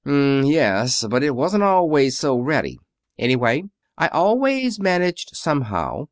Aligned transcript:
"M 0.03 0.13
m 0.13 0.39
m 0.39 0.45
yes. 0.45 1.05
But 1.07 1.21
it 1.21 1.35
wasn't 1.35 1.61
always 1.61 2.17
so 2.17 2.35
ready. 2.39 2.79
Anyway, 3.19 3.65
I 3.99 4.07
always 4.07 4.79
managed 4.79 5.35
somehow. 5.35 5.99